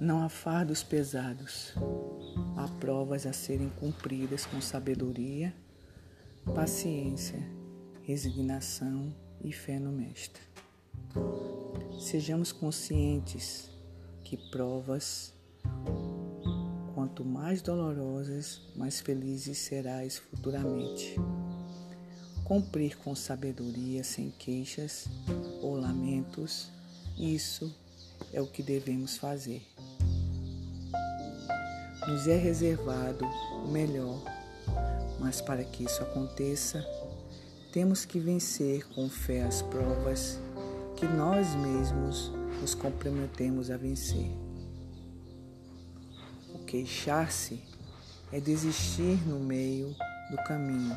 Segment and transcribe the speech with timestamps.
[0.00, 1.74] Não há fardos pesados,
[2.56, 5.54] há provas a serem cumpridas com sabedoria,
[6.54, 7.38] paciência,
[8.04, 10.40] resignação e fé no Mestre.
[12.00, 13.68] Sejamos conscientes
[14.24, 15.34] que provas,
[16.94, 21.16] quanto mais dolorosas, mais felizes serás futuramente.
[22.42, 25.08] Cumprir com sabedoria, sem queixas
[25.60, 26.70] ou lamentos,
[27.18, 27.89] isso é
[28.38, 29.66] o que devemos fazer.
[32.06, 33.24] Nos é reservado
[33.64, 34.22] o melhor,
[35.18, 36.84] mas para que isso aconteça,
[37.72, 40.38] temos que vencer com fé as provas
[40.96, 42.30] que nós mesmos
[42.60, 44.30] nos comprometemos a vencer.
[46.54, 47.62] O queixar-se
[48.32, 49.94] é desistir no meio
[50.30, 50.94] do caminho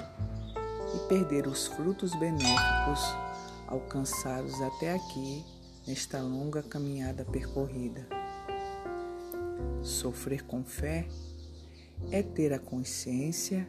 [0.95, 2.99] e perder os frutos benéficos
[3.67, 5.43] alcançados até aqui
[5.85, 8.07] nesta longa caminhada percorrida.
[9.81, 11.07] Sofrer com fé
[12.11, 13.67] é ter a consciência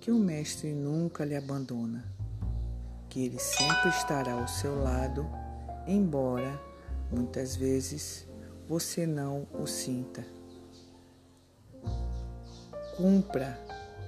[0.00, 2.04] que o Mestre nunca lhe abandona,
[3.08, 5.26] que ele sempre estará ao seu lado,
[5.86, 6.60] embora
[7.10, 8.26] muitas vezes
[8.68, 10.24] você não o sinta.
[12.96, 13.58] Cumpra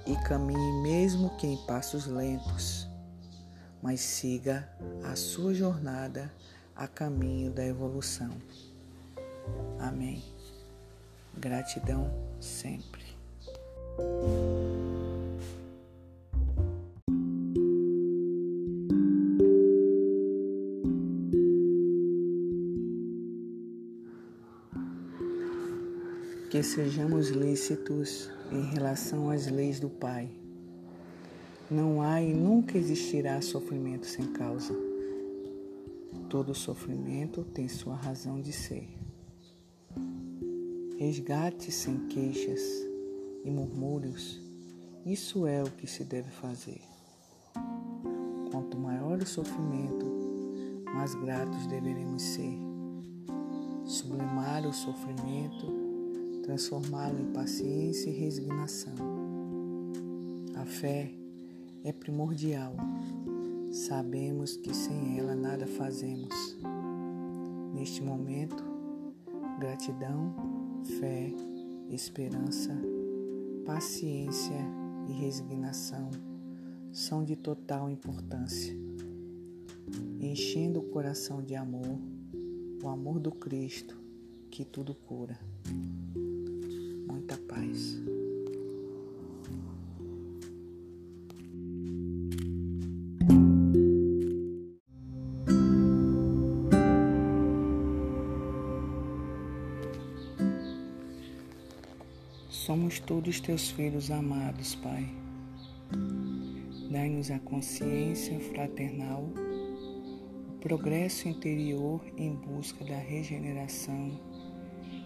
[0.05, 2.87] e caminhe mesmo que em passos lentos,
[3.81, 4.69] mas siga
[5.03, 6.31] a sua jornada
[6.79, 8.31] a caminho da evolução.
[9.79, 10.23] Amém.
[11.37, 13.03] Gratidão sempre.
[26.49, 30.29] Que sejamos lícitos em relação às leis do Pai.
[31.69, 34.88] Não há e nunca existirá sofrimento sem causa.
[36.29, 38.87] Todo sofrimento tem sua razão de ser.
[40.99, 42.61] Resgate sem queixas
[43.43, 44.39] e murmúrios,
[45.03, 46.81] isso é o que se deve fazer.
[48.51, 50.05] Quanto maior o sofrimento,
[50.93, 52.59] mais gratos deveremos ser.
[53.85, 55.65] Sublimar o sofrimento,
[56.43, 58.93] transformá-lo em paciência e resignação.
[60.55, 61.11] A fé
[61.83, 62.75] é primordial
[63.79, 66.57] Sabemos que sem ela nada fazemos.
[67.73, 68.61] Neste momento,
[69.57, 70.35] gratidão,
[70.99, 71.31] fé,
[71.89, 72.77] esperança,
[73.65, 74.59] paciência
[75.07, 76.11] e resignação
[76.91, 78.75] são de total importância.
[80.19, 81.97] Enchendo o coração de amor,
[82.83, 83.97] o amor do Cristo
[84.51, 85.39] que tudo cura.
[87.07, 87.97] Muita paz.
[102.69, 105.09] Somos todos teus filhos amados, Pai.
[106.91, 109.27] Dai-nos a consciência fraternal,
[110.49, 114.11] o progresso interior em busca da regeneração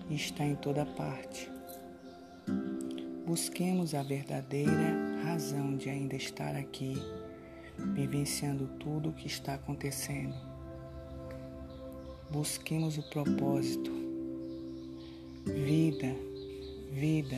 [0.09, 1.49] está em toda parte.
[3.25, 7.01] Busquemos a verdadeira razão de ainda estar aqui,
[7.95, 10.35] vivenciando tudo o que está acontecendo.
[12.29, 13.89] Busquemos o propósito,
[15.45, 16.13] vida,
[16.93, 17.37] vida.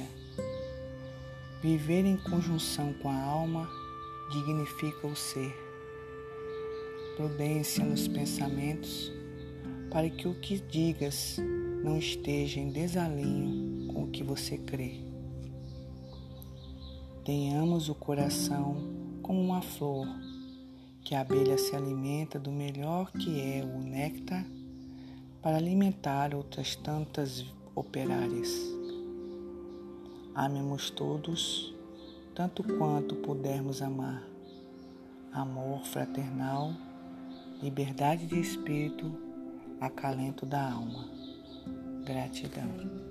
[1.62, 3.70] Viver em conjunção com a alma
[4.32, 5.56] dignifica o ser.
[7.16, 9.12] Prudência nos pensamentos,
[9.90, 11.38] para que o que digas
[11.84, 15.00] não esteja em desalinho com o que você crê.
[17.24, 18.76] Tenhamos o coração
[19.22, 20.08] como uma flor,
[21.02, 24.46] que a abelha se alimenta do melhor que é o néctar
[25.42, 28.76] para alimentar outras tantas operárias.
[30.36, 31.74] Amemos todos,
[32.36, 34.22] tanto quanto pudermos amar.
[35.32, 36.74] Amor fraternal,
[37.64, 39.18] liberdade de espírito,
[39.80, 41.06] acalento da alma.
[42.04, 43.05] Gratidão.